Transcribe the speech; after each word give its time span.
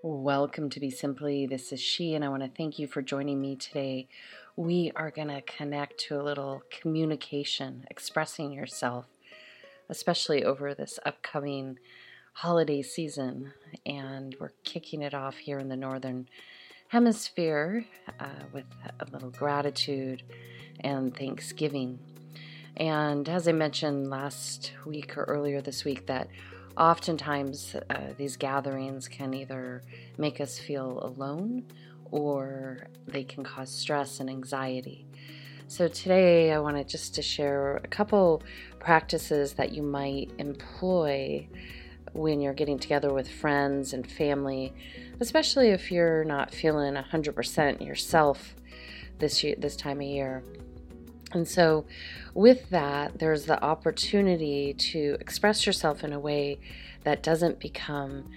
Welcome 0.00 0.70
to 0.70 0.80
BeSimply. 0.80 1.48
This 1.48 1.72
is 1.72 1.80
she, 1.80 2.14
and 2.14 2.24
I 2.24 2.28
want 2.28 2.44
to 2.44 2.50
thank 2.56 2.78
you 2.78 2.86
for 2.86 3.02
joining 3.02 3.40
me 3.40 3.56
today. 3.56 4.06
We 4.54 4.92
are 4.94 5.10
going 5.10 5.26
to 5.26 5.42
connect 5.42 5.98
to 6.06 6.20
a 6.20 6.22
little 6.22 6.62
communication, 6.70 7.84
expressing 7.90 8.52
yourself, 8.52 9.06
especially 9.88 10.44
over 10.44 10.72
this 10.72 11.00
upcoming 11.04 11.80
holiday 12.34 12.80
season. 12.80 13.52
And 13.84 14.36
we're 14.38 14.52
kicking 14.62 15.02
it 15.02 15.14
off 15.14 15.38
here 15.38 15.58
in 15.58 15.68
the 15.68 15.76
Northern 15.76 16.28
Hemisphere 16.90 17.84
uh, 18.20 18.44
with 18.52 18.66
a 19.00 19.06
little 19.12 19.30
gratitude 19.30 20.22
and 20.78 21.12
Thanksgiving. 21.16 21.98
And 22.76 23.28
as 23.28 23.48
I 23.48 23.52
mentioned 23.52 24.10
last 24.10 24.74
week 24.86 25.18
or 25.18 25.24
earlier 25.24 25.60
this 25.60 25.84
week, 25.84 26.06
that 26.06 26.28
oftentimes 26.78 27.74
uh, 27.90 28.12
these 28.16 28.36
gatherings 28.36 29.08
can 29.08 29.34
either 29.34 29.82
make 30.16 30.40
us 30.40 30.58
feel 30.58 31.00
alone 31.02 31.64
or 32.10 32.86
they 33.06 33.24
can 33.24 33.44
cause 33.44 33.70
stress 33.70 34.20
and 34.20 34.30
anxiety. 34.30 35.06
So 35.66 35.88
today 35.88 36.52
I 36.52 36.58
wanted 36.60 36.88
just 36.88 37.14
to 37.16 37.22
share 37.22 37.76
a 37.76 37.88
couple 37.88 38.42
practices 38.78 39.52
that 39.54 39.72
you 39.72 39.82
might 39.82 40.30
employ 40.38 41.46
when 42.14 42.40
you're 42.40 42.54
getting 42.54 42.78
together 42.78 43.12
with 43.12 43.28
friends 43.28 43.92
and 43.92 44.10
family, 44.10 44.72
especially 45.20 45.68
if 45.68 45.92
you're 45.92 46.24
not 46.24 46.54
feeling 46.54 46.94
100% 46.94 47.84
yourself 47.84 48.54
this 49.18 49.44
year, 49.44 49.56
this 49.58 49.76
time 49.76 49.98
of 49.98 50.06
year. 50.06 50.42
And 51.32 51.46
so, 51.46 51.84
with 52.34 52.70
that, 52.70 53.18
there's 53.18 53.44
the 53.44 53.62
opportunity 53.62 54.72
to 54.74 55.16
express 55.20 55.66
yourself 55.66 56.02
in 56.02 56.12
a 56.12 56.18
way 56.18 56.58
that 57.04 57.22
doesn't 57.22 57.60
become 57.60 58.30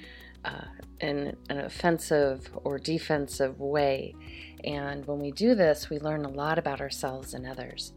uh, 0.43 0.65
an, 0.99 1.37
an 1.49 1.59
offensive 1.59 2.49
or 2.63 2.77
defensive 2.77 3.59
way. 3.59 4.15
And 4.63 5.05
when 5.07 5.19
we 5.19 5.31
do 5.31 5.55
this, 5.55 5.89
we 5.89 5.99
learn 5.99 6.25
a 6.25 6.29
lot 6.29 6.59
about 6.59 6.81
ourselves 6.81 7.33
and 7.33 7.47
others. 7.47 7.93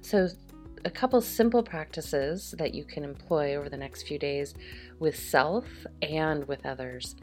So, 0.00 0.28
a 0.84 0.90
couple 0.90 1.20
simple 1.20 1.62
practices 1.62 2.54
that 2.56 2.72
you 2.72 2.84
can 2.84 3.04
employ 3.04 3.56
over 3.56 3.68
the 3.68 3.76
next 3.76 4.04
few 4.04 4.18
days 4.18 4.54
with 4.98 5.18
self 5.18 5.66
and 6.00 6.46
with 6.48 6.64
others. 6.64 7.16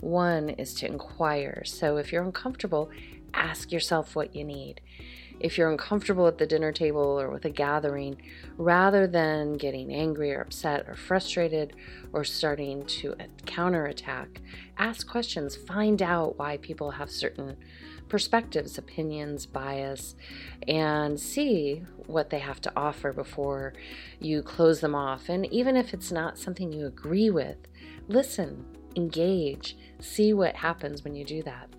One 0.00 0.48
is 0.50 0.72
to 0.74 0.86
inquire. 0.86 1.62
So, 1.66 1.96
if 1.96 2.12
you're 2.12 2.22
uncomfortable, 2.22 2.90
ask 3.34 3.72
yourself 3.72 4.14
what 4.14 4.36
you 4.36 4.44
need 4.44 4.80
if 5.40 5.58
you're 5.58 5.70
uncomfortable 5.70 6.26
at 6.26 6.38
the 6.38 6.46
dinner 6.46 6.72
table 6.72 7.20
or 7.20 7.30
with 7.30 7.44
a 7.44 7.50
gathering, 7.50 8.20
rather 8.56 9.06
than 9.06 9.54
getting 9.54 9.92
angry 9.92 10.32
or 10.32 10.40
upset 10.40 10.88
or 10.88 10.94
frustrated 10.94 11.74
or 12.12 12.24
starting 12.24 12.84
to 12.86 13.14
counterattack, 13.46 14.40
ask 14.78 15.08
questions, 15.08 15.56
find 15.56 16.00
out 16.02 16.38
why 16.38 16.56
people 16.58 16.92
have 16.92 17.10
certain 17.10 17.56
perspectives, 18.08 18.76
opinions, 18.76 19.46
bias, 19.46 20.14
and 20.68 21.18
see 21.18 21.82
what 22.06 22.28
they 22.28 22.38
have 22.38 22.60
to 22.60 22.72
offer 22.76 23.12
before 23.12 23.72
you 24.20 24.42
close 24.42 24.80
them 24.80 24.94
off. 24.94 25.28
And 25.30 25.46
even 25.46 25.76
if 25.76 25.94
it's 25.94 26.12
not 26.12 26.38
something 26.38 26.72
you 26.72 26.86
agree 26.86 27.30
with, 27.30 27.56
listen, 28.08 28.66
engage, 28.96 29.78
see 29.98 30.34
what 30.34 30.56
happens 30.56 31.04
when 31.04 31.14
you 31.14 31.24
do 31.24 31.42
that. 31.44 31.70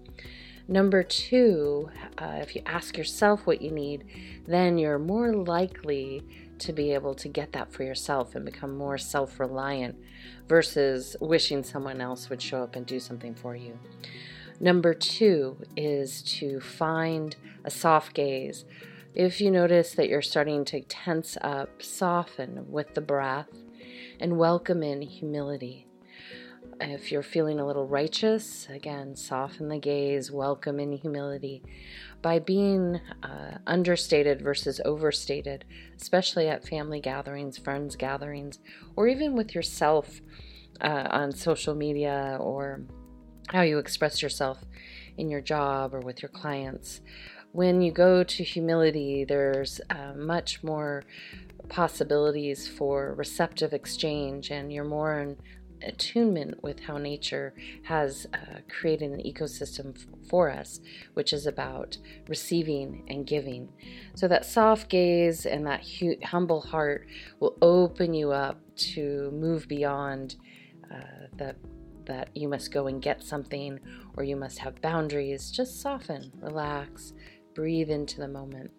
Number 0.68 1.04
two, 1.04 1.90
uh, 2.18 2.38
if 2.42 2.56
you 2.56 2.62
ask 2.66 2.98
yourself 2.98 3.46
what 3.46 3.62
you 3.62 3.70
need, 3.70 4.06
then 4.48 4.78
you're 4.78 5.00
more 5.00 5.34
likely 5.34 6.24
to 6.60 6.72
be 6.72 6.94
able 6.94 7.14
to 7.16 7.28
get 7.28 7.52
that 7.52 7.74
for 7.74 7.84
yourself 7.84 8.36
and 8.36 8.46
become 8.46 8.78
more 8.78 8.98
self 8.98 9.40
reliant 9.40 9.96
versus 10.48 11.18
wishing 11.20 11.64
someone 11.64 12.00
else 12.00 12.30
would 12.30 12.42
show 12.42 12.64
up 12.64 12.76
and 12.76 12.86
do 12.86 13.00
something 13.00 13.36
for 13.36 13.56
you. 13.56 13.78
Number 14.60 14.94
two 14.94 15.58
is 15.76 16.22
to 16.40 16.62
find 16.62 17.36
a 17.66 17.70
soft 17.70 18.14
gaze. 18.14 18.64
If 19.14 19.42
you 19.42 19.52
notice 19.52 19.94
that 19.96 20.08
you're 20.08 20.22
starting 20.22 20.64
to 20.66 20.82
tense 20.82 21.38
up, 21.42 21.82
soften 21.84 22.72
with 22.72 22.94
the 22.94 23.02
breath 23.02 23.50
and 24.20 24.38
welcome 24.38 24.82
in 24.82 25.02
humility. 25.02 25.88
If 26.80 27.12
you're 27.12 27.24
feeling 27.24 27.60
a 27.60 27.66
little 27.66 27.88
righteous, 27.88 28.68
again, 28.70 29.16
soften 29.16 29.68
the 29.68 29.78
gaze, 29.78 30.32
welcome 30.32 30.80
in 30.80 30.92
humility 30.94 31.64
by 32.22 32.40
being 32.40 33.00
uh, 33.22 33.58
understated 33.68 34.42
versus 34.42 34.82
overstated, 34.84 35.66
especially 36.00 36.48
at 36.48 36.68
family 36.68 37.00
gatherings, 37.00 37.58
friends 37.58 37.96
gatherings, 37.96 38.60
or 38.96 39.08
even 39.08 39.36
with 39.36 39.54
yourself 39.54 40.22
uh, 40.82 41.08
on 41.12 41.32
social 41.32 41.76
media 41.76 42.38
or 42.40 42.82
how 43.50 43.62
you 43.62 43.78
express 43.78 44.22
yourself 44.22 44.60
in 45.18 45.30
your 45.30 45.42
job 45.42 45.94
or 45.94 46.00
with 46.00 46.22
your 46.22 46.30
clients. 46.30 47.02
When 47.52 47.82
you 47.82 47.92
go 47.92 48.24
to 48.24 48.44
humility, 48.44 49.26
there's 49.26 49.80
uh, 49.90 50.14
much 50.16 50.64
more 50.64 51.04
possibilities 51.70 52.68
for 52.68 53.14
receptive 53.14 53.74
exchange, 53.74 54.50
and 54.50 54.74
you're 54.74 54.84
more 54.84 55.20
in 55.20 55.38
attunement 55.84 56.62
with 56.64 56.80
how 56.80 56.98
nature 56.98 57.54
has 57.84 58.28
uh, 58.34 58.60
created 58.70 59.12
an 59.12 59.22
ecosystem 59.22 59.96
f- 59.96 60.06
for 60.30 60.50
us, 60.50 60.80
which 61.14 61.34
is 61.34 61.46
about 61.46 61.98
receiving 62.28 63.04
and 63.08 63.26
giving. 63.26 63.70
So, 64.16 64.28
that 64.28 64.46
soft 64.46 64.90
gaze 64.90 65.46
and 65.46 65.66
that 65.68 65.86
hu- 65.86 66.18
humble 66.24 66.62
heart 66.62 67.08
will 67.40 67.58
open 67.62 68.14
you 68.14 68.32
up 68.32 68.60
to 68.76 69.32
move 69.32 69.68
beyond 69.68 70.36
uh, 70.92 71.28
the 71.38 71.56
that 72.06 72.36
you 72.36 72.50
must 72.50 72.74
go 72.74 72.88
and 72.88 73.02
get 73.02 73.24
something 73.24 73.80
or 74.18 74.24
you 74.24 74.36
must 74.36 74.60
have 74.60 74.82
boundaries. 74.82 75.52
Just 75.52 75.82
soften, 75.82 76.32
relax, 76.42 77.14
breathe 77.54 77.90
into 77.90 78.18
the 78.18 78.28
moment. 78.28 78.72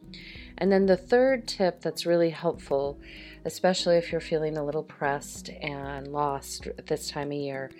And 0.59 0.71
then 0.71 0.87
the 0.87 0.97
third 0.97 1.49
tip 1.49 1.81
that's 1.81 2.07
really 2.07 2.31
helpful, 2.31 2.99
especially 3.45 3.97
if 3.97 4.13
you're 4.13 4.21
feeling 4.21 4.57
a 4.57 4.65
little 4.65 4.83
pressed 4.83 5.49
and 5.49 6.09
lost 6.09 6.67
at 6.67 6.87
this 6.87 7.11
time 7.11 7.33
of 7.33 7.39
year, 7.39 7.71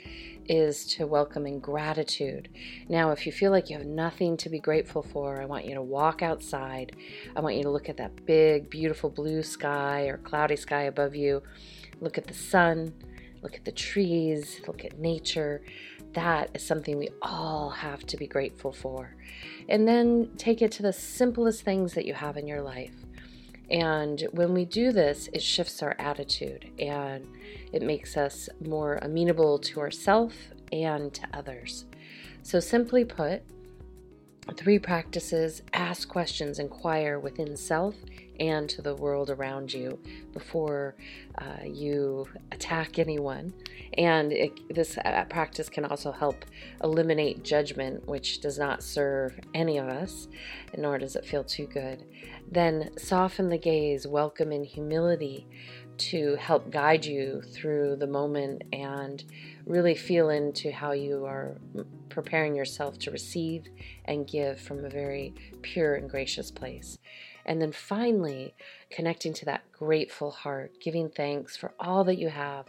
is 0.47 0.85
to 0.85 1.07
welcome 1.07 1.47
in 1.47 1.59
gratitude. 1.59 2.49
Now, 2.89 3.13
if 3.13 3.27
you 3.27 3.33
feel 3.33 3.51
like 3.51 3.71
you 3.71 3.79
have 3.79 3.87
nothing 3.87 4.37
to 4.39 4.49
be 4.49 4.59
grateful 4.59 5.03
for, 5.03 5.41
I 5.41 5.47
want 5.47 5.65
you 5.65 5.75
to 5.75 5.83
walk 5.83 6.23
outside. 6.23 6.97
I 7.35 7.41
want 7.41 7.57
you 7.57 7.63
to 7.63 7.71
look 7.71 7.89
at 7.89 7.97
that 7.97 8.27
big, 8.27 8.69
beautiful 8.69 9.09
blue 9.09 9.43
sky 9.43 10.03
or 10.03 10.19
cloudy 10.19 10.57
sky 10.57 10.83
above 10.83 11.15
you. 11.15 11.43
Look 12.01 12.19
at 12.19 12.27
the 12.27 12.35
sun, 12.35 12.93
look 13.43 13.55
at 13.55 13.65
the 13.65 13.73
trees, 13.73 14.61
look 14.67 14.85
at 14.85 14.99
nature 14.99 15.63
that 16.15 16.51
is 16.55 16.67
something 16.67 16.99
we 16.99 17.11
all 17.23 17.71
have 17.71 18.07
to 18.07 18.17
be 18.17 18.27
grateful 18.27 18.73
for. 18.73 19.15
And 19.69 19.87
then 19.87 20.31
take 20.37 20.63
it 20.63 20.73
to 20.73 20.83
the 20.83 20.93
simplest 20.93 21.63
things 21.63 21.95
that 21.95 22.07
you 22.07 22.15
have 22.15 22.37
in 22.37 22.47
your 22.47 22.63
life. 22.63 22.95
And 23.71 24.27
when 24.33 24.53
we 24.53 24.65
do 24.65 24.93
this, 24.93 25.29
it 25.33 25.43
shifts 25.43 25.83
our 25.83 25.97
attitude 25.99 26.71
and 26.79 27.27
it 27.73 27.83
makes 27.83 28.17
us 28.17 28.49
more 28.61 28.99
amenable 29.03 29.59
to 29.61 29.81
ourselves 29.81 30.37
and 30.71 31.13
to 31.15 31.27
others. 31.33 31.87
So, 32.43 32.61
simply 32.61 33.05
put, 33.05 33.43
three 34.53 34.79
practices 34.79 35.63
ask 35.73 36.09
questions, 36.09 36.59
inquire 36.59 37.19
within 37.19 37.57
self 37.57 37.95
and 38.41 38.69
to 38.69 38.83
the 38.83 38.95
world 38.95 39.31
around 39.31 39.73
you 39.73 39.99
before 40.33 40.97
uh, 41.39 41.65
you 41.65 42.27
attack 42.53 42.99
anyone. 42.99 43.55
And 43.97 44.33
it, 44.33 44.75
this 44.75 44.99
uh, 44.99 45.25
practice 45.31 45.69
can 45.69 45.85
also 45.85 46.11
help 46.13 46.45
eliminate 46.83 47.45
judgment, 47.45 48.07
which 48.07 48.41
does 48.41 48.59
not 48.59 48.83
serve 48.83 49.39
any 49.55 49.79
of 49.79 49.87
us, 49.87 50.29
nor 50.77 50.99
does 50.99 51.17
it 51.17 51.25
feel 51.25 51.45
too 51.45 51.67
good. 51.67 52.05
Then 52.51 52.91
soften 52.99 53.49
the 53.49 53.59
gaze, 53.59 54.07
welcome 54.07 54.53
in 54.53 54.65
humility 54.65 55.47
to 55.97 56.37
help 56.37 56.71
guide 56.71 57.05
you 57.05 57.43
through 57.43 57.97
the 57.97 58.07
moment 58.07 58.63
and 58.73 59.25
really 59.67 59.95
feel 59.95 60.29
into 60.31 60.71
how 60.71 60.93
you 60.93 61.25
are 61.25 61.57
preparing 62.09 62.55
yourself 62.55 62.99
to 62.99 63.11
receive 63.11 63.67
and 64.05 64.27
give 64.27 64.61
from 64.61 64.85
a 64.85 64.91
very 64.91 65.35
pure 65.63 65.95
and 65.95 66.11
gracious 66.11 66.51
place. 66.51 66.99
And 67.47 67.61
then 67.61 67.73
finally, 67.73 68.55
connecting 68.91 69.33
to 69.35 69.45
that 69.47 69.71
grateful 69.73 70.31
heart, 70.31 70.81
giving 70.81 71.09
thanks 71.09 71.57
for 71.57 71.73
all 71.79 72.05
that 72.05 72.19
you 72.19 72.29
have, 72.29 72.67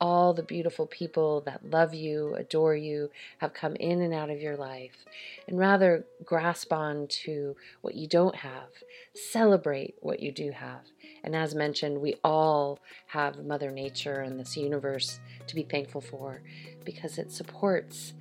all 0.00 0.34
the 0.34 0.42
beautiful 0.42 0.86
people 0.86 1.40
that 1.42 1.70
love 1.70 1.94
you, 1.94 2.34
adore 2.34 2.74
you, 2.74 3.10
have 3.38 3.54
come 3.54 3.76
in 3.76 4.00
and 4.00 4.12
out 4.12 4.30
of 4.30 4.40
your 4.40 4.56
life, 4.56 5.04
and 5.46 5.58
rather 5.58 6.04
grasp 6.24 6.72
on 6.72 7.06
to 7.06 7.56
what 7.80 7.94
you 7.94 8.06
don't 8.06 8.36
have. 8.36 8.68
Celebrate 9.14 9.94
what 10.00 10.20
you 10.20 10.32
do 10.32 10.50
have. 10.50 10.80
And 11.24 11.34
as 11.34 11.54
mentioned, 11.54 12.00
we 12.00 12.16
all 12.22 12.78
have 13.06 13.44
Mother 13.44 13.70
Nature 13.70 14.20
and 14.20 14.38
this 14.38 14.56
universe 14.56 15.18
to 15.46 15.54
be 15.54 15.62
thankful 15.62 16.02
for 16.02 16.42
because 16.84 17.18
it 17.18 17.32
supports 17.32 18.12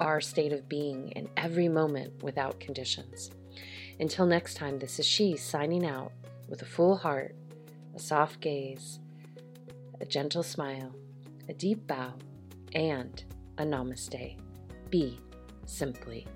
our 0.00 0.20
state 0.20 0.52
of 0.52 0.68
being 0.68 1.10
in 1.12 1.28
every 1.36 1.68
moment 1.68 2.22
without 2.22 2.58
conditions. 2.58 3.30
Until 4.00 4.26
next 4.26 4.54
time, 4.54 4.78
this 4.78 4.98
is 4.98 5.06
she 5.06 5.36
signing 5.36 5.86
out 5.86 6.10
with 6.48 6.62
a 6.62 6.66
full 6.66 6.96
heart, 6.96 7.36
a 7.94 8.00
soft 8.00 8.40
gaze, 8.40 8.98
a 10.00 10.04
gentle 10.04 10.42
smile, 10.42 10.92
a 11.48 11.52
deep 11.52 11.86
bow, 11.86 12.14
and 12.74 13.22
a 13.58 13.62
namaste. 13.62 14.36
be 14.88 15.20
simply 15.66 16.26